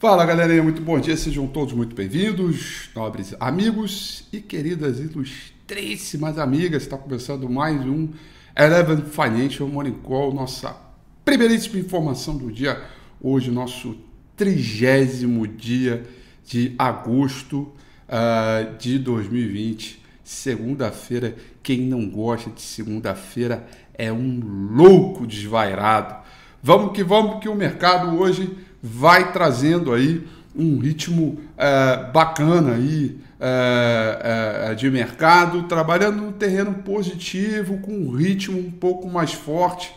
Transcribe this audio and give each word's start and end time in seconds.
Fala 0.00 0.24
galerinha, 0.24 0.62
muito 0.62 0.80
bom 0.80 0.98
dia, 0.98 1.14
sejam 1.14 1.46
todos 1.46 1.74
muito 1.74 1.94
bem-vindos, 1.94 2.88
nobres 2.96 3.34
amigos 3.38 4.26
e 4.32 4.40
queridas 4.40 4.98
ilustríssimas 4.98 6.38
amigas. 6.38 6.84
Está 6.84 6.96
começando 6.96 7.46
mais 7.50 7.78
um 7.82 8.08
Eleven 8.56 9.02
Financial 9.02 9.68
Morning 9.68 9.98
Call, 10.02 10.32
nossa 10.32 10.74
primeiríssima 11.22 11.78
informação 11.78 12.34
do 12.34 12.50
dia. 12.50 12.82
Hoje, 13.20 13.50
nosso 13.50 13.94
trigésimo 14.34 15.46
dia 15.46 16.06
de 16.46 16.74
agosto 16.78 17.70
uh, 18.08 18.78
de 18.78 18.98
2020, 18.98 20.02
segunda-feira. 20.24 21.36
Quem 21.62 21.82
não 21.82 22.08
gosta 22.08 22.48
de 22.48 22.62
segunda-feira 22.62 23.66
é 23.92 24.10
um 24.10 24.40
louco 24.72 25.26
desvairado. 25.26 26.24
Vamos 26.62 26.92
que 26.92 27.04
vamos, 27.04 27.40
que 27.40 27.50
o 27.50 27.54
mercado 27.54 28.18
hoje 28.18 28.56
vai 28.82 29.32
trazendo 29.32 29.92
aí 29.92 30.26
um 30.54 30.78
ritmo 30.78 31.40
é, 31.56 32.10
bacana 32.12 32.74
aí 32.74 33.18
é, 33.38 34.70
é, 34.70 34.74
de 34.74 34.90
mercado, 34.90 35.62
trabalhando 35.64 36.20
num 36.20 36.32
terreno 36.32 36.74
positivo, 36.74 37.78
com 37.78 37.92
um 37.92 38.10
ritmo 38.10 38.58
um 38.58 38.70
pouco 38.70 39.08
mais 39.08 39.32
forte, 39.32 39.92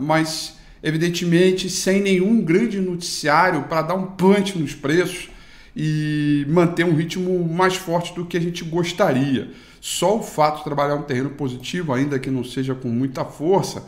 mas 0.00 0.56
evidentemente 0.82 1.68
sem 1.68 2.00
nenhum 2.00 2.40
grande 2.40 2.80
noticiário 2.80 3.64
para 3.64 3.82
dar 3.82 3.94
um 3.94 4.06
punch 4.06 4.56
nos 4.56 4.72
preços 4.74 5.28
e 5.74 6.46
manter 6.48 6.84
um 6.84 6.94
ritmo 6.94 7.44
mais 7.48 7.76
forte 7.76 8.14
do 8.14 8.24
que 8.24 8.36
a 8.36 8.40
gente 8.40 8.64
gostaria. 8.64 9.50
Só 9.80 10.18
o 10.18 10.22
fato 10.22 10.58
de 10.58 10.64
trabalhar 10.64 10.94
um 10.94 11.02
terreno 11.02 11.30
positivo, 11.30 11.92
ainda 11.92 12.18
que 12.18 12.30
não 12.30 12.44
seja 12.44 12.74
com 12.74 12.88
muita 12.88 13.24
força, 13.24 13.84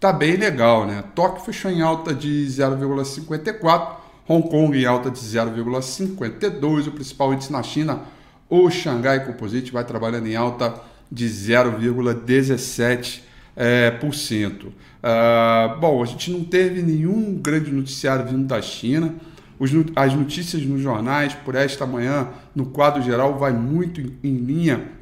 tá 0.00 0.12
bem 0.12 0.36
legal, 0.36 0.86
né? 0.86 1.04
Tóquio 1.14 1.44
fechou 1.44 1.70
em 1.70 1.82
alta 1.82 2.14
de 2.14 2.46
0,54, 2.46 3.96
Hong 4.26 4.48
Kong 4.48 4.76
em 4.76 4.86
alta 4.86 5.10
de 5.10 5.20
0,52, 5.20 6.88
o 6.88 6.92
principal 6.92 7.34
índice 7.34 7.52
na 7.52 7.62
China, 7.62 8.00
o 8.48 8.70
Xangai 8.70 9.26
Composite, 9.26 9.70
vai 9.70 9.84
trabalhando 9.84 10.26
em 10.26 10.34
alta 10.34 10.74
de 11.12 11.26
0,17%. 11.26 13.28
É, 13.56 13.90
por 13.90 14.14
cento. 14.14 14.68
Uh, 14.68 15.80
bom, 15.80 16.02
a 16.02 16.06
gente 16.06 16.30
não 16.30 16.44
teve 16.44 16.80
nenhum 16.80 17.34
grande 17.34 17.70
noticiário 17.70 18.24
vindo 18.24 18.46
da 18.46 18.62
China. 18.62 19.14
Os, 19.58 19.70
as 19.96 20.14
notícias 20.14 20.62
nos 20.62 20.80
jornais 20.80 21.34
por 21.34 21.54
esta 21.54 21.84
manhã, 21.84 22.28
no 22.54 22.66
quadro 22.66 23.02
geral, 23.02 23.38
vai 23.38 23.52
muito 23.52 24.00
em, 24.00 24.16
em 24.24 24.36
linha 24.36 24.92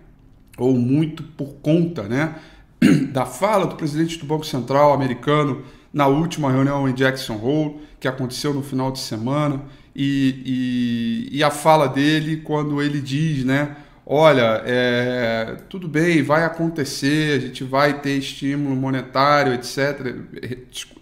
ou 0.56 0.75
muito 0.75 1.22
por 1.22 1.56
conta 1.62 2.04
né, 2.04 2.34
da 3.12 3.27
fala 3.27 3.66
do 3.66 3.77
presidente 3.77 4.19
do 4.19 4.27
Banco 4.27 4.47
Central 4.47 4.93
americano 4.93 5.65
na 5.93 6.06
última 6.06 6.50
reunião 6.50 6.89
em 6.89 6.94
Jackson 6.94 7.34
Hole, 7.34 7.81
que 7.99 8.06
aconteceu 8.06 8.55
no 8.55 8.62
final 8.62 8.91
de 8.93 9.00
semana, 9.00 9.62
e, 9.94 11.28
e, 11.33 11.39
e 11.39 11.43
a 11.44 11.50
fala 11.50 11.89
dele 11.89 12.39
quando 12.39 12.81
ele 12.81 13.00
diz, 13.00 13.44
né? 13.44 13.77
Olha, 14.06 14.62
é, 14.65 15.56
tudo 15.69 15.87
bem, 15.87 16.22
vai 16.22 16.43
acontecer, 16.44 17.37
a 17.37 17.41
gente 17.41 17.62
vai 17.62 18.00
ter 18.00 18.16
estímulo 18.16 18.75
monetário, 18.75 19.53
etc. 19.53 20.15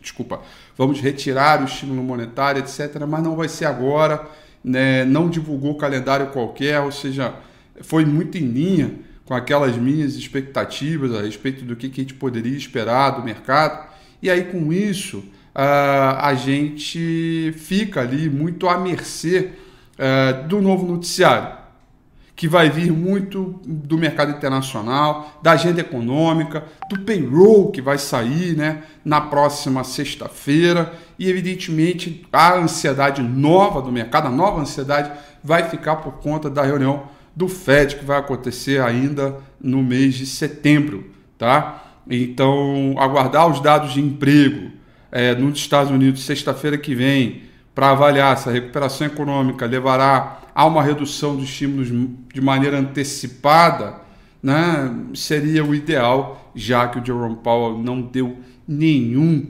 Desculpa, 0.01 0.41
vamos 0.77 1.01
retirar 1.01 1.63
o 1.63 1.67
estímulo 1.67 2.03
monetário, 2.03 2.59
etc. 2.59 3.05
Mas 3.07 3.23
não 3.23 3.37
vai 3.37 3.49
ser 3.49 3.67
agora, 3.67 4.27
né? 4.65 5.05
não 5.05 5.31
divulgou 5.31 5.77
calendário 5.77 6.29
qualquer, 6.29 6.81
ou 6.81 6.91
seja, 6.91 7.33
foi 7.81 8.05
muito 8.05 8.39
em 8.39 8.47
linha 8.47 9.06
com 9.27 9.35
aquelas 9.35 9.77
minhas 9.77 10.15
expectativas 10.15 11.13
a 11.13 11.21
respeito 11.21 11.65
do 11.65 11.75
que, 11.75 11.89
que 11.89 12.01
a 12.01 12.05
gente 12.05 12.15
poderia 12.15 12.57
esperar 12.57 13.11
do 13.11 13.25
mercado. 13.25 13.87
E 14.23 14.31
aí, 14.31 14.45
com 14.45 14.73
isso, 14.73 15.19
uh, 15.19 16.17
a 16.21 16.33
gente 16.35 17.53
fica 17.59 18.01
ali 18.01 18.31
muito 18.31 18.69
à 18.69 18.79
mercê 18.79 19.51
uh, 19.99 20.47
do 20.47 20.63
novo 20.63 20.87
noticiário, 20.87 21.57
que 22.37 22.47
vai 22.47 22.71
vir 22.71 22.93
muito 22.93 23.61
do 23.65 23.99
mercado 23.99 24.31
internacional, 24.31 25.41
da 25.43 25.53
agenda 25.53 25.81
econômica, 25.81 26.65
do 26.89 27.01
payroll 27.01 27.73
que 27.73 27.83
vai 27.83 27.99
sair 27.99 28.57
né, 28.57 28.85
na 29.05 29.21
próxima 29.21 29.83
sexta-feira. 29.83 30.93
E, 31.19 31.29
evidentemente, 31.29 32.25
a 32.33 32.55
ansiedade 32.55 33.23
nova 33.23 33.83
do 33.83 33.91
mercado, 33.91 34.29
a 34.29 34.31
nova 34.31 34.61
ansiedade, 34.61 35.11
vai 35.43 35.69
ficar 35.69 35.97
por 35.97 36.13
conta 36.19 36.49
da 36.49 36.63
reunião 36.63 37.16
do 37.37 37.49
FED 37.49 37.97
que 37.97 38.05
vai 38.05 38.19
acontecer 38.19 38.81
ainda 38.81 39.37
no 39.61 39.83
mês 39.83 40.15
de 40.15 40.25
setembro, 40.25 41.11
tá? 41.37 41.85
Então, 42.09 42.95
aguardar 42.97 43.47
os 43.47 43.61
dados 43.61 43.93
de 43.93 44.01
emprego 44.01 44.71
é, 45.13 45.35
nos 45.35 45.59
Estados 45.59 45.93
Unidos 45.93 46.25
sexta-feira 46.25 46.79
que 46.79 46.95
vem 46.95 47.43
para 47.75 47.91
avaliar 47.91 48.39
se 48.39 48.49
a 48.49 48.53
recuperação 48.53 49.07
econômica 49.07 49.67
levará 49.67 50.41
a 50.55 50.65
uma 50.65 50.83
redução 50.83 51.37
dos 51.37 51.45
estímulos 51.45 51.89
de 52.33 52.41
maneira 52.41 52.79
antecipada, 52.79 53.97
né, 54.43 54.91
seria 55.15 55.63
o 55.63 55.75
ideal, 55.75 56.51
já 56.55 56.89
que 56.89 56.99
o 56.99 57.05
Jerome 57.05 57.37
Powell 57.37 57.77
não 57.77 58.01
deu 58.01 58.39
nenhum, 58.67 59.47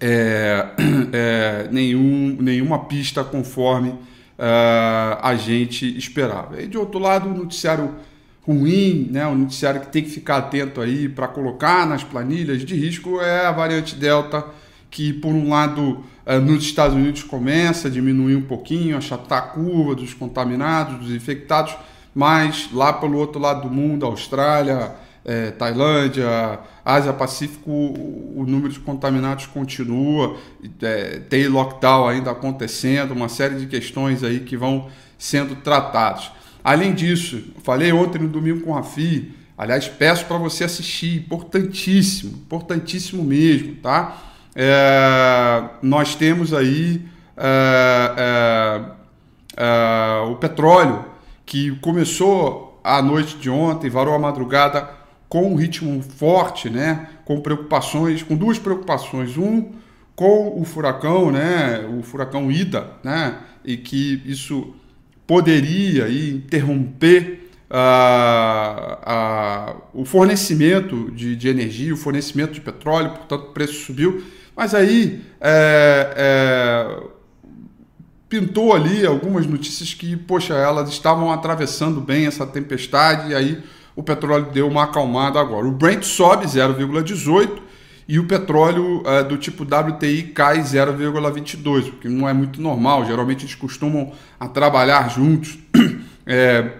é, 0.00 0.66
é, 1.12 1.68
nenhum 1.70 2.36
nenhuma 2.40 2.80
pista 2.86 3.22
conforme 3.22 3.94
uh, 4.40 5.18
a 5.20 5.34
gente 5.34 5.86
esperava. 5.98 6.60
E 6.60 6.66
de 6.66 6.78
outro 6.78 6.98
lado, 6.98 7.28
o 7.28 7.36
noticiário 7.36 7.94
ruim, 8.42 9.08
né, 9.10 9.26
o 9.26 9.34
noticiário 9.34 9.82
que 9.82 9.88
tem 9.88 10.02
que 10.02 10.08
ficar 10.08 10.38
atento 10.38 10.80
aí 10.80 11.08
para 11.08 11.28
colocar 11.28 11.86
nas 11.86 12.02
planilhas 12.02 12.64
de 12.64 12.74
risco 12.74 13.20
é 13.20 13.46
a 13.46 13.52
variante 13.52 13.94
Delta, 13.94 14.46
que 14.90 15.12
por 15.12 15.32
um 15.32 15.50
lado 15.50 16.02
uh, 16.26 16.40
nos 16.40 16.64
Estados 16.64 16.96
Unidos 16.96 17.22
começa 17.22 17.88
a 17.88 17.90
diminuir 17.90 18.34
um 18.34 18.42
pouquinho, 18.42 18.96
achatar 18.96 19.38
a 19.38 19.42
curva 19.42 19.94
dos 19.94 20.14
contaminados, 20.14 20.98
dos 20.98 21.10
infectados, 21.10 21.76
mas 22.14 22.70
lá 22.72 22.92
pelo 22.92 23.18
outro 23.18 23.40
lado 23.40 23.68
do 23.68 23.74
mundo, 23.74 24.06
Austrália, 24.06 24.92
é, 25.24 25.50
Tailândia, 25.50 26.60
Ásia 26.84 27.12
Pacífico, 27.12 27.70
o, 27.70 28.40
o, 28.40 28.46
número 28.46 28.72
de 28.72 28.80
contaminados 28.80 29.46
continua, 29.46 30.36
é, 30.82 31.20
tem 31.28 31.46
lockdown 31.46 32.08
ainda 32.08 32.30
acontecendo, 32.30 33.12
uma 33.12 33.28
série 33.28 33.56
de 33.56 33.66
questões 33.66 34.24
aí 34.24 34.40
que 34.40 34.56
vão 34.56 34.88
sendo 35.18 35.56
tratadas. 35.56 36.30
Além 36.64 36.94
disso, 36.94 37.42
falei 37.62 37.92
ontem 37.92 38.18
no 38.18 38.28
domingo 38.28 38.60
com 38.60 38.76
a 38.76 38.82
FI, 38.82 39.34
aliás, 39.56 39.88
peço 39.88 40.24
para 40.26 40.38
você 40.38 40.64
assistir, 40.64 41.18
importantíssimo, 41.18 42.32
importantíssimo 42.32 43.22
mesmo, 43.22 43.76
tá? 43.76 44.22
É, 44.54 45.62
nós 45.82 46.14
temos 46.14 46.52
aí 46.52 47.02
é, 47.36 48.14
é, 48.18 48.82
é, 49.56 50.20
o 50.28 50.36
petróleo 50.36 51.04
que 51.46 51.70
começou 51.76 52.80
a 52.82 53.00
noite 53.02 53.36
de 53.36 53.48
ontem, 53.48 53.88
varou 53.88 54.14
a 54.14 54.18
madrugada 54.18 54.99
com 55.30 55.52
um 55.52 55.54
ritmo 55.54 56.02
forte, 56.02 56.68
né? 56.68 57.08
Com 57.24 57.40
preocupações, 57.40 58.22
com 58.22 58.36
duas 58.36 58.58
preocupações. 58.58 59.38
Um, 59.38 59.70
com 60.16 60.60
o 60.60 60.64
furacão, 60.66 61.30
né? 61.30 61.88
O 61.96 62.02
furacão 62.02 62.50
Ida, 62.50 62.90
né? 63.02 63.38
E 63.64 63.78
que 63.78 64.20
isso 64.26 64.74
poderia 65.26 66.04
aí, 66.06 66.34
interromper 66.34 67.48
uh, 67.70 69.76
o 69.94 70.04
fornecimento 70.04 71.10
de, 71.12 71.36
de, 71.36 71.48
energia, 71.48 71.94
o 71.94 71.96
fornecimento 71.96 72.52
de 72.52 72.60
petróleo, 72.60 73.10
portanto 73.10 73.44
o 73.44 73.52
preço 73.52 73.84
subiu. 73.84 74.24
Mas 74.56 74.74
aí 74.74 75.22
é, 75.40 76.12
é, 76.16 77.02
pintou 78.28 78.74
ali 78.74 79.06
algumas 79.06 79.46
notícias 79.46 79.94
que, 79.94 80.16
poxa, 80.16 80.54
elas 80.54 80.88
estavam 80.88 81.30
atravessando 81.30 82.00
bem 82.00 82.26
essa 82.26 82.44
tempestade 82.44 83.30
e 83.30 83.34
aí 83.34 83.62
o 84.00 84.02
petróleo 84.02 84.46
deu 84.50 84.66
uma 84.66 84.84
acalmada 84.84 85.38
agora. 85.38 85.66
O 85.66 85.72
Brent 85.72 86.04
sobe 86.04 86.46
0,18 86.46 87.58
e 88.08 88.18
o 88.18 88.26
petróleo 88.26 89.02
é, 89.04 89.22
do 89.22 89.36
tipo 89.36 89.62
WTI 89.62 90.22
cai 90.34 90.58
0,22, 90.60 91.88
o 91.88 91.92
que 91.92 92.08
não 92.08 92.26
é 92.26 92.32
muito 92.32 92.62
normal. 92.62 93.04
Geralmente 93.04 93.44
eles 93.44 93.54
costumam 93.54 94.12
a 94.38 94.48
trabalhar 94.48 95.10
juntos 95.10 95.58
é, 96.26 96.70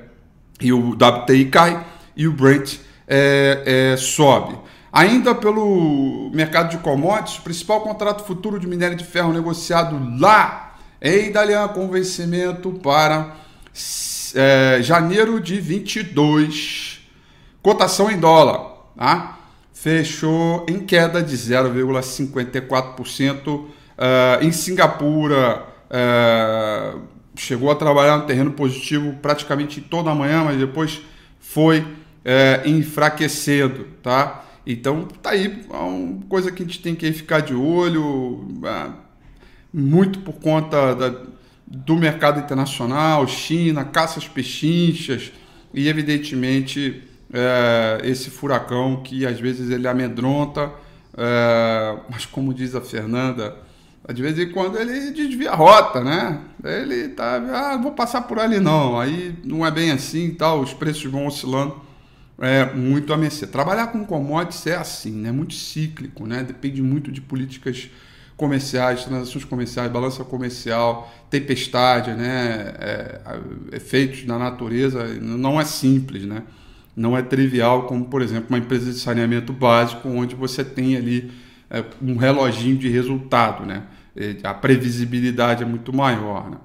e 0.62 0.72
o 0.72 0.92
WTI 0.92 1.44
cai 1.50 1.84
e 2.16 2.26
o 2.26 2.32
Brent 2.32 2.78
é, 3.06 3.92
é, 3.92 3.96
sobe. 3.98 4.56
Ainda 4.90 5.34
pelo 5.34 6.30
mercado 6.32 6.70
de 6.70 6.78
commodities, 6.78 7.38
o 7.38 7.42
principal 7.42 7.82
contrato 7.82 8.24
futuro 8.24 8.58
de 8.58 8.66
minério 8.66 8.96
de 8.96 9.04
ferro 9.04 9.30
negociado 9.30 10.00
lá 10.18 10.74
em 11.02 11.30
Dalian 11.30 11.68
com 11.68 11.86
vencimento 11.86 12.72
para 12.82 13.36
é, 14.34 14.78
janeiro 14.80 15.38
de 15.38 15.60
22 15.60 16.89
Cotação 17.62 18.10
em 18.10 18.18
dólar, 18.18 18.88
tá? 18.96 19.40
fechou 19.80 20.66
em 20.68 20.80
queda 20.80 21.22
de 21.22 21.34
0,54%. 21.34 23.48
Uh, 23.48 23.70
ah, 23.96 24.38
em 24.42 24.52
Singapura, 24.52 25.66
uh, 25.90 27.00
chegou 27.34 27.70
a 27.70 27.74
trabalhar 27.74 28.18
no 28.18 28.26
terreno 28.26 28.52
positivo 28.52 29.14
praticamente 29.22 29.80
toda 29.80 30.10
a 30.10 30.14
manhã, 30.14 30.44
mas 30.44 30.58
depois 30.58 31.00
foi 31.38 31.78
uh, 31.80 31.86
enfraquecendo, 32.66 33.86
tá? 34.02 34.44
Então, 34.66 35.08
tá 35.22 35.30
aí, 35.30 35.64
é 35.70 35.76
uma 35.76 36.20
coisa 36.28 36.52
que 36.52 36.62
a 36.62 36.66
gente 36.66 36.80
tem 36.80 36.94
que 36.94 37.10
ficar 37.12 37.40
de 37.40 37.54
olho. 37.54 38.46
muito 39.72 40.18
por 40.20 40.34
conta 40.34 40.94
da, 40.94 41.14
do 41.66 41.96
mercado 41.96 42.38
internacional, 42.40 43.26
China, 43.26 43.82
caças 43.84 44.28
pechinchas 44.28 45.32
e, 45.72 45.88
evidentemente, 45.88 47.08
é, 47.32 48.00
esse 48.04 48.30
furacão 48.30 49.02
que 49.02 49.26
às 49.26 49.38
vezes 49.38 49.70
ele 49.70 49.86
amedronta, 49.86 50.70
é, 51.16 51.96
mas 52.10 52.26
como 52.26 52.52
diz 52.52 52.74
a 52.74 52.80
Fernanda, 52.80 53.56
de 54.12 54.22
vez 54.22 54.38
em 54.38 54.50
quando 54.50 54.78
ele 54.78 55.10
desvia 55.12 55.50
a 55.52 55.54
rota, 55.54 56.02
né? 56.02 56.40
Ele 56.64 57.08
tá, 57.08 57.36
ah, 57.36 57.76
vou 57.76 57.92
passar 57.92 58.22
por 58.22 58.38
ali 58.38 58.58
não, 58.58 58.98
aí 58.98 59.36
não 59.44 59.64
é 59.64 59.70
bem 59.70 59.90
assim 59.90 60.34
tal, 60.34 60.60
os 60.60 60.72
preços 60.72 61.04
vão 61.04 61.26
oscilando 61.26 61.80
é, 62.40 62.64
muito 62.74 63.12
a 63.12 63.16
mercê. 63.16 63.46
Trabalhar 63.46 63.88
com 63.88 64.04
commodities 64.04 64.66
é 64.66 64.76
assim, 64.76 65.12
né? 65.12 65.30
Muito 65.30 65.54
cíclico, 65.54 66.26
né? 66.26 66.42
Depende 66.42 66.82
muito 66.82 67.12
de 67.12 67.20
políticas 67.20 67.90
comerciais, 68.36 69.04
transações 69.04 69.44
comerciais, 69.44 69.92
balança 69.92 70.24
comercial, 70.24 71.12
tempestade, 71.28 72.12
né? 72.12 72.74
É, 72.78 73.20
efeitos 73.72 74.24
da 74.24 74.38
natureza, 74.38 75.06
não 75.20 75.60
é 75.60 75.64
simples, 75.64 76.24
né? 76.24 76.42
Não 77.00 77.16
é 77.16 77.22
trivial 77.22 77.84
como, 77.86 78.04
por 78.04 78.20
exemplo, 78.20 78.50
uma 78.50 78.58
empresa 78.58 78.92
de 78.92 78.98
saneamento 78.98 79.54
básico, 79.54 80.06
onde 80.06 80.34
você 80.34 80.62
tem 80.62 80.98
ali 80.98 81.32
é, 81.70 81.82
um 82.02 82.14
reloginho 82.14 82.76
de 82.76 82.90
resultado, 82.90 83.64
né? 83.64 83.84
A 84.44 84.52
previsibilidade 84.52 85.62
é 85.62 85.66
muito 85.66 85.94
maior, 85.94 86.50
né? 86.50 86.58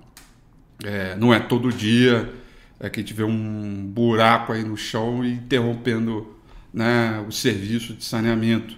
É, 0.83 1.15
não 1.15 1.33
é 1.33 1.39
todo 1.39 1.71
dia 1.71 2.33
é, 2.81 2.89
que 2.89 3.01
tiver 3.01 3.23
um 3.23 3.85
buraco 3.87 4.51
aí 4.51 4.61
no 4.61 4.75
chão 4.75 5.23
e 5.23 5.31
interrompendo 5.31 6.35
né, 6.73 7.23
o 7.25 7.31
serviço 7.31 7.93
de 7.93 8.03
saneamento. 8.03 8.75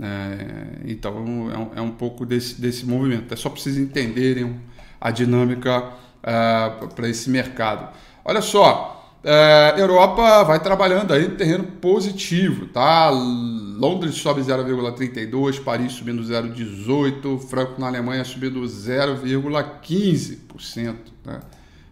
É, 0.00 0.78
então 0.84 1.50
é 1.52 1.58
um, 1.58 1.70
é 1.78 1.80
um, 1.80 1.90
pouco 1.90 2.24
desse, 2.24 2.60
desse 2.60 2.86
movimento. 2.86 3.34
É 3.34 3.36
só 3.36 3.48
para 3.48 3.60
vocês 3.60 3.76
entenderem 3.76 4.60
a 5.00 5.10
dinâmica 5.10 5.88
uh, 5.88 6.86
para 6.94 7.08
esse 7.08 7.28
mercado. 7.28 7.92
Olha 8.24 8.40
só, 8.40 9.03
uh, 9.24 9.78
Europa 9.78 10.44
vai 10.44 10.60
trabalhando 10.60 11.12
aí 11.12 11.26
no 11.26 11.34
terreno 11.36 11.64
positivo, 11.64 12.66
tá? 12.66 13.10
Londres 13.10 14.14
sobe 14.16 14.42
0,32, 14.42 15.62
Paris 15.62 15.92
subindo 15.92 16.22
0,18, 16.22 17.40
Franco 17.40 17.80
na 17.80 17.86
Alemanha 17.88 18.24
subindo 18.24 18.60
0,15%, 18.60 20.94
né? 21.24 21.40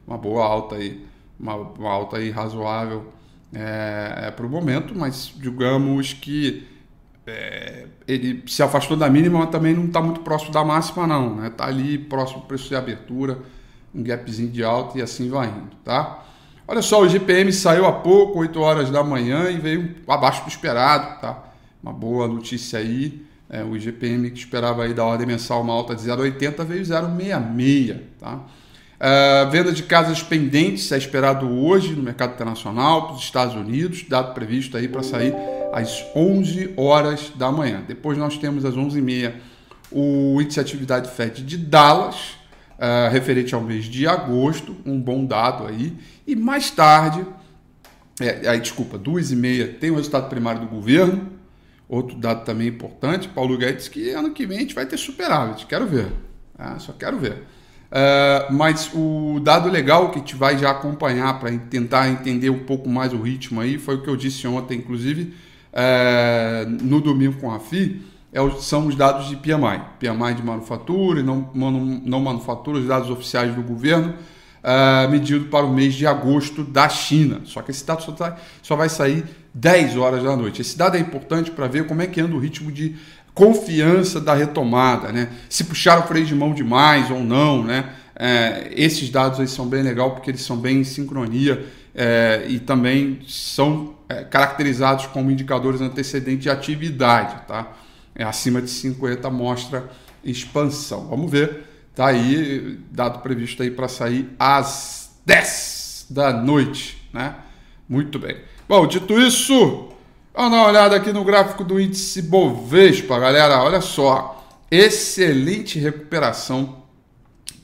Uma 0.06 0.18
boa 0.18 0.44
alta 0.44 0.76
aí, 0.76 1.04
uma, 1.38 1.54
uma 1.56 1.90
alta 1.90 2.18
aí 2.18 2.30
razoável 2.30 3.12
é, 3.54 4.26
é 4.26 4.30
para 4.30 4.46
o 4.46 4.48
momento, 4.48 4.94
mas 4.96 5.32
digamos 5.36 6.12
que 6.12 6.66
é, 7.26 7.86
ele 8.06 8.42
se 8.46 8.62
afastou 8.62 8.96
da 8.96 9.08
mínima, 9.08 9.40
mas 9.40 9.50
também 9.50 9.74
não 9.74 9.86
está 9.86 10.00
muito 10.00 10.20
próximo 10.20 10.52
da 10.52 10.64
máxima, 10.64 11.06
não. 11.06 11.36
Né? 11.36 11.50
Tá 11.50 11.66
ali 11.66 11.98
próximo 11.98 12.40
do 12.40 12.46
preço 12.46 12.68
de 12.68 12.74
abertura, 12.74 13.38
um 13.94 14.02
gapzinho 14.02 14.50
de 14.50 14.64
alta 14.64 14.98
e 14.98 15.02
assim 15.02 15.28
vai 15.28 15.48
indo, 15.48 15.76
tá? 15.84 16.24
Olha 16.66 16.82
só, 16.82 17.00
o 17.02 17.08
GPM 17.08 17.52
saiu 17.52 17.86
há 17.86 17.92
pouco, 17.92 18.38
8 18.38 18.60
horas 18.60 18.90
da 18.90 19.02
manhã, 19.02 19.50
e 19.50 19.58
veio 19.58 19.94
abaixo 20.06 20.42
do 20.44 20.48
esperado, 20.48 21.20
tá? 21.20 21.42
Uma 21.82 21.92
boa 21.92 22.28
notícia 22.28 22.78
aí. 22.78 23.22
É, 23.50 23.62
o 23.62 23.78
GPM 23.78 24.30
que 24.30 24.38
esperava 24.38 24.84
aí 24.84 24.94
da 24.94 25.04
ordem 25.04 25.26
mensal 25.26 25.60
uma 25.60 25.74
alta 25.74 25.94
de 25.94 26.02
0,80 26.02 26.64
veio 26.64 26.82
0,66, 26.82 27.98
tá? 28.18 28.40
Uh, 29.02 29.50
venda 29.50 29.72
de 29.72 29.82
casas 29.82 30.22
pendentes 30.22 30.92
é 30.92 30.96
esperado 30.96 31.50
hoje 31.50 31.92
no 31.92 32.04
mercado 32.04 32.34
internacional, 32.34 33.08
para 33.08 33.16
os 33.16 33.22
Estados 33.22 33.56
Unidos, 33.56 34.04
dado 34.08 34.32
previsto 34.32 34.76
aí 34.76 34.86
para 34.86 35.02
sair 35.02 35.34
às 35.72 36.06
11 36.14 36.74
horas 36.76 37.32
da 37.34 37.50
manhã. 37.50 37.82
Depois 37.86 38.16
nós 38.16 38.38
temos 38.38 38.64
às 38.64 38.76
11h30 38.76 39.32
o 39.90 40.40
índice 40.40 40.54
de 40.54 40.60
atividade 40.60 41.10
FED 41.10 41.42
de 41.42 41.56
Dallas, 41.58 42.38
uh, 42.82 43.10
referente 43.10 43.54
ao 43.54 43.60
mês 43.60 43.84
de 43.84 44.06
agosto, 44.06 44.76
um 44.84 45.00
bom 45.00 45.24
dado 45.24 45.66
aí. 45.66 45.96
E 46.26 46.34
mais 46.34 46.70
tarde, 46.70 47.24
é, 48.20 48.48
aí, 48.48 48.60
desculpa, 48.60 48.98
2h30 48.98 49.78
tem 49.78 49.90
o 49.90 49.94
resultado 49.94 50.28
primário 50.28 50.60
do 50.60 50.66
governo, 50.66 51.30
outro 51.88 52.16
dado 52.16 52.44
também 52.44 52.68
importante, 52.68 53.28
Paulo 53.28 53.56
Guedes, 53.56 53.86
que 53.86 54.10
ano 54.10 54.32
que 54.32 54.44
vem 54.44 54.58
a 54.58 54.60
gente 54.60 54.74
vai 54.74 54.86
ter 54.86 54.96
superávit, 54.96 55.66
quero 55.66 55.86
ver, 55.86 56.08
ah, 56.58 56.78
só 56.78 56.92
quero 56.92 57.18
ver. 57.18 57.44
Uh, 57.92 58.50
mas 58.50 58.90
o 58.94 59.38
dado 59.40 59.68
legal 59.68 60.10
que 60.10 60.16
a 60.16 60.20
gente 60.20 60.34
vai 60.34 60.56
já 60.56 60.70
acompanhar 60.70 61.38
para 61.38 61.54
tentar 61.58 62.08
entender 62.08 62.48
um 62.48 62.60
pouco 62.60 62.88
mais 62.88 63.12
o 63.12 63.20
ritmo 63.20 63.60
aí 63.60 63.76
foi 63.76 63.96
o 63.96 64.02
que 64.02 64.08
eu 64.08 64.16
disse 64.16 64.46
ontem, 64.46 64.78
inclusive, 64.78 65.34
é, 65.70 66.66
no 66.66 67.00
domingo 67.02 67.38
com 67.38 67.50
a 67.50 67.60
FI, 67.60 68.00
são 68.60 68.86
os 68.86 68.94
dados 68.94 69.28
de 69.28 69.36
PMI, 69.36 69.80
PMI 69.98 70.34
de 70.34 70.42
manufatura 70.42 71.20
e 71.20 71.22
não, 71.22 71.50
não 71.54 72.20
manufatura, 72.20 72.78
os 72.78 72.86
dados 72.86 73.10
oficiais 73.10 73.54
do 73.54 73.62
governo, 73.62 74.14
é, 74.62 75.06
medido 75.08 75.46
para 75.46 75.66
o 75.66 75.72
mês 75.72 75.94
de 75.94 76.06
agosto 76.06 76.64
da 76.64 76.88
China. 76.88 77.40
Só 77.44 77.60
que 77.60 77.70
esse 77.70 77.84
dado 77.84 78.02
só, 78.02 78.12
tá, 78.12 78.36
só 78.62 78.74
vai 78.76 78.88
sair 78.88 79.24
10 79.52 79.96
horas 79.96 80.22
da 80.22 80.36
noite. 80.36 80.62
Esse 80.62 80.78
dado 80.78 80.96
é 80.96 81.00
importante 81.00 81.50
para 81.50 81.66
ver 81.66 81.86
como 81.86 82.00
é 82.00 82.06
que 82.06 82.20
anda 82.20 82.34
o 82.34 82.38
ritmo 82.38 82.72
de 82.72 82.96
confiança 83.34 84.20
da 84.20 84.34
retomada, 84.34 85.10
né? 85.10 85.28
Se 85.48 85.64
puxaram 85.64 86.02
o 86.02 86.06
freio 86.06 86.24
de 86.24 86.34
mão 86.34 86.54
demais 86.54 87.10
ou 87.10 87.20
não, 87.20 87.62
né? 87.62 87.92
É, 88.14 88.70
esses 88.76 89.10
dados 89.10 89.40
aí 89.40 89.48
são 89.48 89.66
bem 89.66 89.82
legal 89.82 90.12
porque 90.12 90.30
eles 90.30 90.42
são 90.42 90.56
bem 90.56 90.80
em 90.80 90.84
sincronia 90.84 91.66
é, 91.94 92.44
e 92.46 92.58
também 92.60 93.20
são 93.26 93.94
é, 94.08 94.22
caracterizados 94.22 95.06
como 95.06 95.30
indicadores 95.30 95.80
antecedentes 95.80 96.42
de 96.42 96.50
atividade, 96.50 97.46
tá? 97.46 97.72
É, 98.14 98.24
acima 98.24 98.60
de 98.60 98.70
50 98.70 99.28
mostra 99.30 99.90
expansão. 100.22 101.08
Vamos 101.08 101.30
ver, 101.30 101.64
tá 101.94 102.06
aí, 102.06 102.78
dado 102.90 103.20
previsto 103.20 103.62
aí 103.62 103.70
para 103.70 103.88
sair 103.88 104.28
às 104.38 105.10
10 105.24 106.06
da 106.10 106.32
noite, 106.32 107.08
né? 107.12 107.36
Muito 107.88 108.18
bem. 108.18 108.36
Bom, 108.68 108.86
dito 108.86 109.18
isso, 109.18 109.88
vamos 110.34 110.50
dar 110.52 110.58
uma 110.58 110.68
olhada 110.68 110.96
aqui 110.96 111.12
no 111.12 111.24
gráfico 111.24 111.64
do 111.64 111.80
índice 111.80 112.22
Bovespa, 112.22 113.18
galera. 113.18 113.62
Olha 113.62 113.80
só, 113.80 114.46
excelente 114.70 115.78
recuperação 115.78 116.82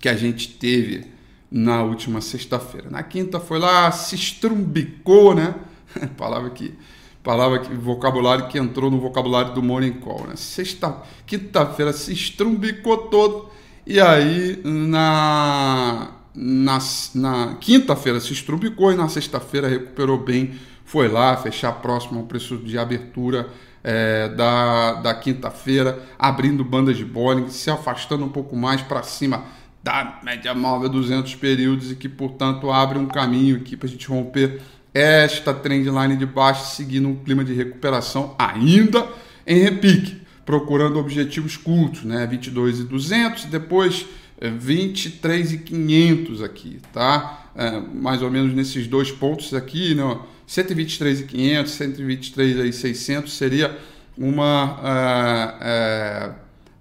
que 0.01 0.09
a 0.09 0.17
gente 0.17 0.49
teve 0.49 1.07
na 1.51 1.83
última 1.83 2.21
sexta-feira. 2.21 2.91
Na 2.91 3.03
quinta 3.03 3.41
foi 3.41 3.59
lá, 3.59 3.91
se 3.91 4.15
estrumbicou, 4.15 5.35
né? 5.35 5.55
palavra 6.17 6.51
que 6.51 6.75
palavra 7.23 7.59
que 7.59 7.75
vocabulário 7.75 8.49
que 8.49 8.59
entrou 8.59 8.91
no 8.91 9.01
vocabulário 9.01 9.55
do 9.55 9.63
morning 9.63 9.93
call, 9.93 10.27
né? 10.27 10.37
Sexta, 10.37 10.97
quinta-feira 11.27 11.93
se 11.93 12.13
estrumbicou 12.13 12.97
todo 13.09 13.51
e 13.87 14.01
aí 14.01 14.61
na 14.65 16.13
na, 16.35 16.79
na 17.15 17.55
quinta-feira 17.61 18.21
se 18.21 18.33
estrumbicou 18.33 18.93
e 18.93 18.95
na 18.95 19.09
sexta-feira 19.09 19.67
recuperou 19.67 20.19
bem, 20.19 20.55
foi 20.85 21.09
lá 21.09 21.37
fechar 21.37 21.73
próximo 21.73 22.21
ao 22.21 22.27
preço 22.27 22.57
de 22.59 22.79
abertura 22.79 23.49
é, 23.83 24.29
da, 24.29 24.95
da 24.95 25.15
quinta-feira, 25.15 26.01
abrindo 26.17 26.65
bandas 26.65 26.97
de 26.97 27.05
Bollinger, 27.05 27.51
se 27.51 27.71
afastando 27.71 28.25
um 28.25 28.29
pouco 28.29 28.57
mais 28.57 28.83
para 28.83 29.03
cima 29.03 29.45
da 29.83 30.21
média 30.23 30.55
móvel 30.55 30.89
200 30.89 31.35
períodos 31.37 31.91
e 31.91 31.97
que, 31.97 32.09
portanto, 32.09 32.71
abre 32.71 32.99
um 32.99 33.07
caminho 33.07 33.57
aqui 33.57 33.77
para 33.77 33.89
a 33.89 33.91
gente 33.91 34.07
romper 34.09 34.61
esta 34.99 35.55
trendline 35.55 36.17
de 36.17 36.27
baixo, 36.27 36.75
seguindo 36.75 37.09
um 37.09 37.17
clima 37.17 37.45
de 37.45 37.53
recuperação 37.53 38.35
ainda 38.39 39.07
em 39.47 39.63
repique, 39.63 40.21
procurando 40.45 40.99
objetivos 40.99 41.57
curtos, 41.57 42.05
né? 42.05 42.27
22 42.27 42.81
e 42.81 42.85
200, 42.85 43.45
depois 43.45 44.07
23 44.41 45.53
e 45.53 45.59
500 45.59 46.43
aqui, 46.43 46.79
tá? 46.93 47.51
É, 47.55 47.81
mais 47.81 48.23
ou 48.23 48.31
menos 48.31 48.55
nesses 48.55 48.87
dois 48.87 49.11
pontos 49.11 49.53
aqui, 49.53 49.95
né? 49.95 50.19
123 50.47 51.21
e 51.21 51.25
500, 51.25 51.73
123 51.73 52.57
e 52.57 52.73
600 52.73 53.37
seria 53.37 53.77
uma, 54.17 55.61
é, 55.63 56.35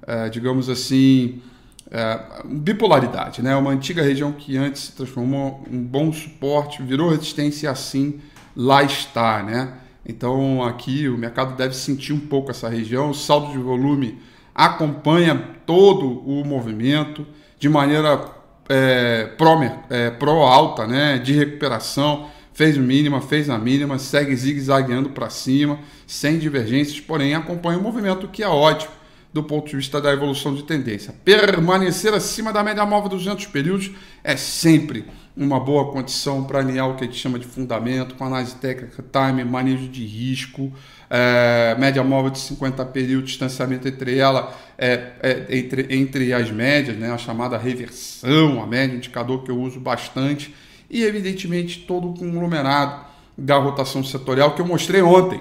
é, 0.08 0.26
é 0.26 0.30
digamos 0.30 0.70
assim, 0.70 1.42
é, 1.90 2.20
bipolaridade, 2.46 3.42
né? 3.42 3.56
Uma 3.56 3.72
antiga 3.72 4.02
região 4.02 4.32
que 4.32 4.58
antes 4.58 4.84
se 4.84 4.92
transformou 4.92 5.64
um 5.72 5.82
bom 5.82 6.12
suporte, 6.12 6.84
virou 6.84 7.10
resistência 7.10 7.68
e 7.68 7.70
assim 7.70 8.20
lá 8.56 8.84
está, 8.84 9.42
né? 9.44 9.74
Então 10.06 10.64
aqui 10.64 11.08
o 11.08 11.18
mercado 11.18 11.56
deve 11.56 11.76
sentir 11.76 12.14
um 12.14 12.20
pouco 12.20 12.52
essa 12.52 12.70
região, 12.70 13.10
o 13.10 13.14
saldo 13.14 13.52
de 13.52 13.58
volume 13.58 14.20
acompanha 14.54 15.36
todo 15.66 16.20
o 16.26 16.44
movimento 16.44 17.26
de 17.60 17.70
maneira 17.70 18.26
é, 18.68 19.26
pró, 19.38 19.60
é, 19.90 20.10
pró 20.12 20.46
alta, 20.46 20.86
né? 20.86 21.18
De 21.20 21.34
recuperação, 21.34 22.28
fez 22.54 22.78
mínima, 22.78 23.22
fez 23.22 23.50
a 23.50 23.58
mínima, 23.58 23.98
segue 23.98 24.36
zigue-zagueando 24.36 25.10
para 25.12 25.30
cima, 25.30 25.80
sem 26.06 26.38
divergências, 26.38 27.00
porém 27.00 27.34
acompanha 27.34 27.78
o 27.80 27.84
movimento 27.84 28.28
que 28.28 28.44
é 28.44 28.48
ótimo 28.48 28.97
do 29.38 29.44
ponto 29.44 29.70
de 29.70 29.76
vista 29.76 30.02
da 30.02 30.12
evolução 30.12 30.56
de 30.56 30.64
tendência. 30.64 31.14
Permanecer 31.24 32.12
acima 32.12 32.52
da 32.52 32.64
média 32.64 32.84
móvel 32.88 33.10
dos 33.10 33.24
200 33.24 33.46
períodos 33.46 33.92
é 34.24 34.36
sempre 34.36 35.06
uma 35.36 35.60
boa 35.60 35.92
condição 35.92 36.44
para 36.44 36.58
alinhar 36.58 36.90
o 36.90 36.96
que 36.96 37.04
a 37.04 37.08
gente 37.08 37.20
chama 37.20 37.38
de 37.38 37.46
fundamento, 37.46 38.16
com 38.16 38.26
análise 38.26 38.56
técnica, 38.56 39.06
time, 39.12 39.44
manejo 39.44 39.88
de 39.90 40.04
risco, 40.04 40.74
é, 41.08 41.76
média 41.78 42.04
móvel 42.04 42.32
de 42.32 42.40
50 42.40 42.84
períodos, 42.86 43.30
distanciamento 43.30 43.88
entre 43.88 44.18
ela, 44.18 44.52
é, 44.76 45.12
é, 45.22 45.46
entre, 45.56 45.96
entre 45.96 46.34
as 46.34 46.50
médias, 46.50 46.98
né, 46.98 47.12
a 47.12 47.18
chamada 47.20 47.60
reversão, 47.60 48.64
a 48.64 48.66
média, 48.66 48.96
indicador 48.96 49.44
que 49.44 49.52
eu 49.52 49.62
uso 49.62 49.80
bastante, 49.80 50.52
e 50.90 51.04
evidentemente 51.04 51.82
todo 51.82 52.10
o 52.10 52.16
conglomerado 52.16 53.06
da 53.38 53.58
rotação 53.58 54.04
setorial 54.04 54.56
que 54.56 54.62
eu 54.64 54.66
mostrei 54.66 55.04
ontem. 55.04 55.40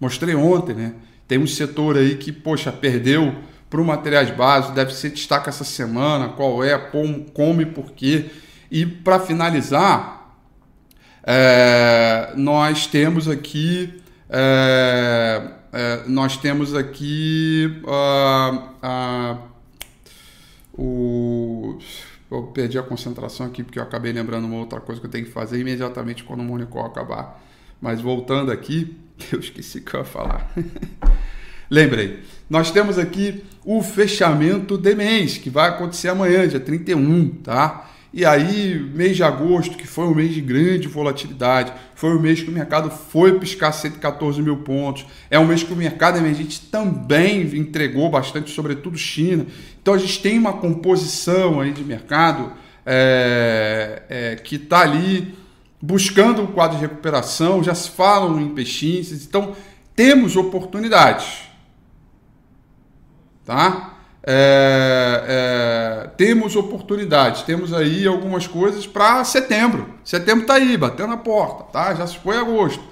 Mostrei 0.00 0.36
ontem, 0.36 0.76
né? 0.76 0.94
Tem 1.28 1.38
um 1.38 1.46
setor 1.46 1.96
aí 1.96 2.16
que, 2.16 2.32
poxa, 2.32 2.72
perdeu 2.72 3.34
para 3.70 3.80
o 3.80 3.84
materiais 3.84 4.30
básicos, 4.30 4.74
deve 4.74 4.92
ser 4.94 5.10
destaque 5.10 5.48
essa 5.48 5.62
semana, 5.62 6.30
qual 6.30 6.64
é, 6.64 6.76
como, 6.76 7.24
como 7.26 7.60
e 7.60 7.66
por 7.66 7.92
quê. 7.92 8.30
E 8.70 8.84
para 8.84 9.20
finalizar, 9.20 10.34
é, 11.22 12.32
nós 12.34 12.86
temos 12.86 13.28
aqui 13.28 14.02
é, 14.30 15.58
é, 15.72 16.04
nós 16.06 16.36
temos 16.36 16.74
aqui 16.74 17.82
uh, 17.84 18.58
uh, 18.86 19.38
o 20.72 21.78
eu 22.30 22.42
perdi 22.48 22.78
a 22.78 22.82
concentração 22.82 23.46
aqui 23.46 23.62
porque 23.62 23.78
eu 23.78 23.82
acabei 23.82 24.12
lembrando 24.12 24.44
uma 24.44 24.58
outra 24.58 24.80
coisa 24.80 25.00
que 25.00 25.06
eu 25.06 25.10
tenho 25.10 25.24
que 25.24 25.30
fazer 25.30 25.58
imediatamente 25.58 26.24
quando 26.24 26.40
o 26.40 26.44
Monicol 26.44 26.84
acabar. 26.84 27.42
Mas 27.80 28.00
voltando 28.02 28.52
aqui, 28.52 28.98
eu 29.32 29.40
esqueci 29.40 29.78
o 29.78 29.82
que 29.82 29.94
eu 29.94 30.00
ia 30.00 30.04
falar. 30.04 30.52
Lembrei, 31.70 32.20
nós 32.48 32.70
temos 32.70 32.98
aqui 32.98 33.44
o 33.64 33.82
fechamento 33.82 34.78
de 34.78 34.94
mês, 34.94 35.36
que 35.36 35.50
vai 35.50 35.68
acontecer 35.68 36.08
amanhã, 36.08 36.48
dia 36.48 36.60
31, 36.60 37.28
tá? 37.42 37.90
E 38.12 38.24
aí, 38.24 38.74
mês 38.94 39.16
de 39.16 39.22
agosto, 39.22 39.76
que 39.76 39.86
foi 39.86 40.06
um 40.06 40.14
mês 40.14 40.32
de 40.32 40.40
grande 40.40 40.88
volatilidade, 40.88 41.72
foi 41.94 42.16
o 42.16 42.20
mês 42.20 42.40
que 42.40 42.48
o 42.48 42.52
mercado 42.52 42.90
foi 42.90 43.38
piscar 43.38 43.70
114 43.70 44.40
mil 44.40 44.56
pontos, 44.58 45.04
é 45.30 45.38
um 45.38 45.44
mês 45.44 45.62
que 45.62 45.72
o 45.72 45.76
mercado 45.76 46.16
emergente 46.16 46.58
também 46.70 47.42
entregou 47.42 48.08
bastante, 48.08 48.50
sobretudo 48.50 48.96
China. 48.96 49.46
Então 49.82 49.92
a 49.92 49.98
gente 49.98 50.22
tem 50.22 50.38
uma 50.38 50.54
composição 50.54 51.60
aí 51.60 51.70
de 51.70 51.84
mercado 51.84 52.50
é, 52.86 54.02
é, 54.08 54.36
que 54.36 54.56
está 54.56 54.80
ali 54.80 55.34
buscando 55.80 56.40
um 56.40 56.46
quadro 56.46 56.78
de 56.78 56.82
recuperação, 56.82 57.62
já 57.62 57.74
se 57.74 57.90
falam 57.90 58.40
em 58.40 58.48
peixinhos, 58.48 59.12
então 59.12 59.54
temos 59.94 60.34
oportunidades. 60.34 61.47
Tá? 63.48 63.94
É, 64.22 65.24
é, 65.26 66.10
temos 66.18 66.54
oportunidades, 66.54 67.40
temos 67.44 67.72
aí 67.72 68.06
algumas 68.06 68.46
coisas 68.46 68.86
para 68.86 69.24
setembro. 69.24 69.88
Setembro 70.04 70.42
está 70.42 70.56
aí, 70.56 70.76
batendo 70.76 71.08
na 71.08 71.16
porta, 71.16 71.64
tá? 71.72 71.94
Já 71.94 72.06
se 72.06 72.18
foi 72.18 72.36
agosto. 72.36 72.84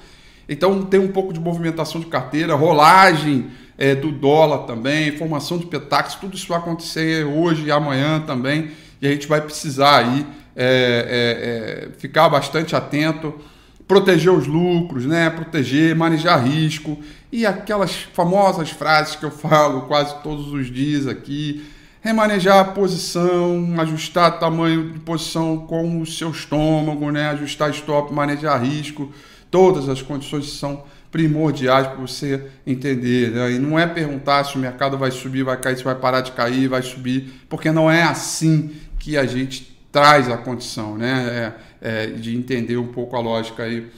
Então 0.48 0.82
tem 0.82 0.98
um 0.98 1.08
pouco 1.08 1.30
de 1.30 1.38
movimentação 1.38 2.00
de 2.00 2.06
carteira, 2.06 2.54
rolagem 2.54 3.50
é, 3.76 3.94
do 3.94 4.10
dólar 4.10 4.60
também, 4.60 5.14
formação 5.18 5.58
de 5.58 5.66
petax, 5.66 6.14
tudo 6.14 6.34
isso 6.34 6.48
vai 6.48 6.56
acontecer 6.56 7.26
hoje 7.26 7.66
e 7.66 7.70
amanhã 7.70 8.18
também. 8.20 8.70
E 9.02 9.06
a 9.06 9.10
gente 9.10 9.26
vai 9.26 9.42
precisar 9.42 9.98
aí 10.06 10.26
é, 10.56 11.84
é, 11.84 11.90
é 11.92 11.98
ficar 11.98 12.30
bastante 12.30 12.75
atento 12.75 13.38
proteger 13.86 14.32
os 14.32 14.46
lucros, 14.46 15.06
né? 15.06 15.30
proteger, 15.30 15.94
manejar 15.94 16.44
risco 16.44 16.98
e 17.30 17.46
aquelas 17.46 17.92
famosas 17.94 18.70
frases 18.70 19.16
que 19.16 19.24
eu 19.24 19.30
falo 19.30 19.82
quase 19.82 20.14
todos 20.22 20.52
os 20.52 20.66
dias 20.72 21.06
aqui, 21.06 21.64
remanejar 22.00 22.58
a 22.58 22.64
posição, 22.64 23.74
ajustar 23.78 24.38
tamanho 24.38 24.90
de 24.90 24.98
posição 25.00 25.58
com 25.58 26.00
o 26.00 26.06
seu 26.06 26.30
estômago, 26.30 27.10
né? 27.10 27.28
ajustar 27.30 27.70
stop, 27.70 28.12
manejar 28.12 28.62
risco, 28.62 29.12
todas 29.50 29.88
as 29.88 30.02
condições 30.02 30.50
são 30.50 30.84
primordiais 31.12 31.86
para 31.86 31.96
você 31.96 32.42
entender. 32.66 33.30
Né? 33.30 33.52
E 33.52 33.58
não 33.58 33.78
é 33.78 33.86
perguntar 33.86 34.44
se 34.44 34.56
o 34.56 34.58
mercado 34.58 34.98
vai 34.98 35.10
subir, 35.10 35.44
vai 35.44 35.56
cair, 35.56 35.76
se 35.76 35.84
vai 35.84 35.94
parar 35.94 36.20
de 36.20 36.32
cair, 36.32 36.68
vai 36.68 36.82
subir, 36.82 37.32
porque 37.48 37.70
não 37.70 37.90
é 37.90 38.02
assim 38.02 38.72
que 38.98 39.16
a 39.16 39.24
gente 39.24 39.75
traz 39.96 40.28
a 40.28 40.36
condição 40.36 40.98
né, 40.98 41.54
é, 41.80 42.04
é, 42.04 42.06
de 42.08 42.36
entender 42.36 42.76
um 42.76 42.88
pouco 42.88 43.16
a 43.16 43.18
lógica 43.18 43.62
aí, 43.62 43.90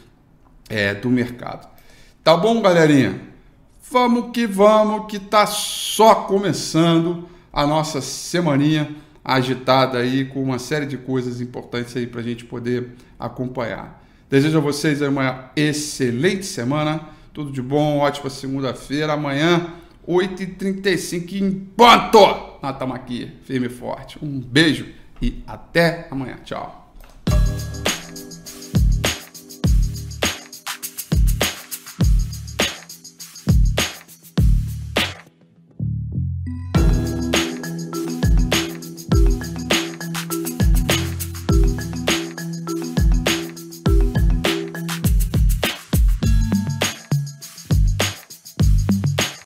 é, 0.70 0.94
do 0.94 1.10
mercado. 1.10 1.68
Tá 2.22 2.36
bom, 2.36 2.62
galerinha? 2.62 3.20
Vamos 3.90 4.30
que 4.32 4.46
vamos, 4.46 5.10
que 5.10 5.18
tá 5.18 5.44
só 5.44 6.14
começando 6.14 7.28
a 7.52 7.66
nossa 7.66 8.00
semaninha 8.00 8.88
agitada 9.24 9.98
aí 9.98 10.26
com 10.26 10.40
uma 10.40 10.60
série 10.60 10.86
de 10.86 10.96
coisas 10.96 11.40
importantes 11.40 11.96
aí 11.96 12.06
para 12.06 12.20
a 12.20 12.22
gente 12.22 12.44
poder 12.44 12.92
acompanhar. 13.18 14.00
Desejo 14.30 14.58
a 14.58 14.60
vocês 14.60 15.02
uma 15.02 15.50
excelente 15.56 16.46
semana, 16.46 17.08
tudo 17.34 17.50
de 17.50 17.60
bom, 17.60 17.98
ótima 17.98 18.30
segunda-feira. 18.30 19.14
Amanhã, 19.14 19.74
8h35 20.06 21.32
em 21.32 21.68
na 22.62 22.72
Tamaqui, 22.72 23.32
firme 23.42 23.66
e 23.66 23.70
forte. 23.70 24.16
Um 24.22 24.38
beijo 24.38 24.86
e 25.20 25.42
até 25.46 26.08
amanhã. 26.10 26.36
Tchau. 26.44 26.87